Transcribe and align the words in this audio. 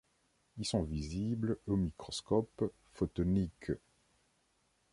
Ils 0.57 0.65
sont 0.65 0.81
visibles 0.81 1.59
au 1.67 1.75
microscope 1.75 2.73
photonique. 2.91 3.69